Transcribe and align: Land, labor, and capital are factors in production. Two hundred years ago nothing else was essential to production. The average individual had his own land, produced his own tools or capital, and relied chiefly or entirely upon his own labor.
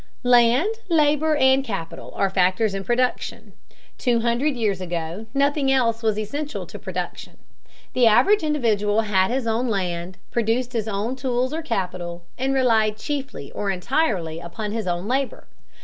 Land, 0.23 0.77
labor, 0.89 1.35
and 1.35 1.63
capital 1.63 2.11
are 2.15 2.31
factors 2.31 2.73
in 2.73 2.83
production. 2.83 3.53
Two 3.99 4.21
hundred 4.21 4.55
years 4.55 4.81
ago 4.81 5.27
nothing 5.31 5.71
else 5.71 6.01
was 6.01 6.17
essential 6.17 6.65
to 6.65 6.79
production. 6.79 7.37
The 7.93 8.07
average 8.07 8.41
individual 8.41 9.01
had 9.01 9.29
his 9.29 9.45
own 9.45 9.67
land, 9.67 10.17
produced 10.31 10.73
his 10.73 10.87
own 10.87 11.15
tools 11.15 11.53
or 11.53 11.61
capital, 11.61 12.25
and 12.35 12.51
relied 12.51 12.97
chiefly 12.97 13.51
or 13.51 13.69
entirely 13.69 14.39
upon 14.39 14.71
his 14.71 14.87
own 14.87 15.07
labor. 15.07 15.45